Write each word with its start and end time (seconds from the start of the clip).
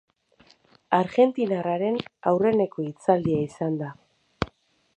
Argentinarraren 0.99 1.99
aurreneko 2.31 2.87
hitzaldia 2.89 3.43
izan 3.51 3.77
da. 3.83 3.91